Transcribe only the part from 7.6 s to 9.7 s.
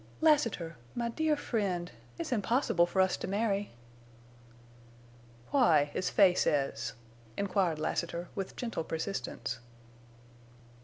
Lassiter, with gentle persistence.